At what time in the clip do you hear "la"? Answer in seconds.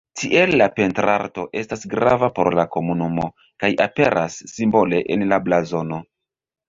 0.59-0.67, 2.61-2.65, 5.35-5.41